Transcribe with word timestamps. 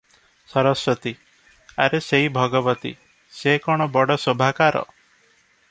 ସରସ୍ୱତୀ- 0.53 1.11
ଆରେ 1.85 1.99
ସେଇ 2.05 2.33
ଭଗବତୀ- 2.39 2.93
ସେ 3.41 3.55
କଣ 3.67 3.89
ବଡ଼ 3.99 4.21
ଶୋଭାକାର? 4.25 4.85